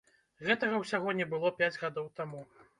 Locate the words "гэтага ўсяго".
0.47-1.15